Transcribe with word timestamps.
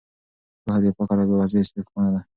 پوهه 0.63 0.79
د 0.83 0.85
فقر 0.97 1.17
او 1.21 1.27
بې 1.29 1.35
وزلۍ 1.39 1.61
دښمنه 1.77 2.09
ده. 2.13 2.21